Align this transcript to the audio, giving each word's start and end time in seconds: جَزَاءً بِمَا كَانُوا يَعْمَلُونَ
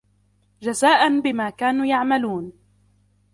جَزَاءً 0.61 1.19
بِمَا 1.19 1.49
كَانُوا 1.49 1.85
يَعْمَلُونَ 1.85 2.53